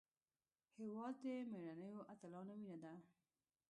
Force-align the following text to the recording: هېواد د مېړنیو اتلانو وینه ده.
هېواد 0.79 1.15
د 1.23 1.25
مېړنیو 1.51 2.07
اتلانو 2.13 2.53
وینه 2.61 2.77
ده. 2.83 2.93